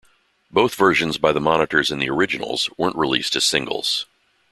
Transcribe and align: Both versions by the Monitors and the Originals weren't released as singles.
Both 0.49 0.73
versions 0.73 1.19
by 1.19 1.31
the 1.31 1.39
Monitors 1.39 1.91
and 1.91 2.01
the 2.01 2.09
Originals 2.09 2.71
weren't 2.75 2.95
released 2.95 3.35
as 3.35 3.45
singles. 3.45 4.07